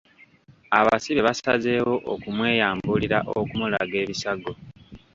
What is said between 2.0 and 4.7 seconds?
okumweyambulira okumulaga ebisago.